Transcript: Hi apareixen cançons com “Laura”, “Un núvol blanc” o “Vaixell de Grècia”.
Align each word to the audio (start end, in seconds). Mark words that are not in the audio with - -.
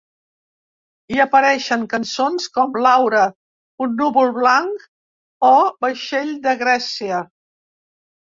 Hi 1.15 1.19
apareixen 1.25 1.83
cançons 1.89 2.47
com 2.55 2.79
“Laura”, 2.85 3.25
“Un 3.87 3.93
núvol 3.99 4.33
blanc” 4.39 4.87
o 5.49 5.51
“Vaixell 5.87 6.33
de 6.47 6.55
Grècia”. 6.63 7.21